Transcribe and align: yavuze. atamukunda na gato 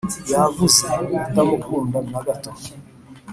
yavuze. 0.31 0.87
atamukunda 1.25 1.99
na 2.11 2.19
gato 2.25 2.51